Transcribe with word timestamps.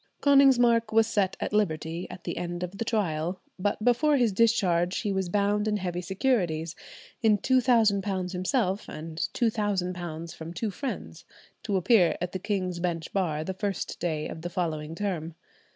Konigsmark 0.19 0.91
was 0.91 1.05
set 1.05 1.37
at 1.39 1.53
liberty 1.53 2.09
at 2.09 2.23
the 2.23 2.35
end 2.37 2.63
of 2.63 2.79
the 2.79 2.83
trial, 2.83 3.39
but 3.59 3.85
before 3.85 4.17
his 4.17 4.31
discharge 4.33 5.01
he 5.01 5.11
was 5.13 5.29
bound 5.29 5.67
in 5.67 5.77
heavy 5.77 6.01
securities, 6.01 6.75
in 7.21 7.37
£2,000 7.37 8.31
himself, 8.31 8.89
and 8.89 9.17
£2,000 9.35 10.33
from 10.33 10.53
two 10.55 10.71
friends, 10.71 11.23
to 11.61 11.77
appear 11.77 12.17
at 12.19 12.31
the 12.31 12.39
King's 12.39 12.79
Bench 12.79 13.13
Bar 13.13 13.43
the 13.43 13.53
first 13.53 13.99
day 13.99 14.27
of 14.27 14.41
the 14.41 14.49
following 14.49 14.95
term. 14.95 15.35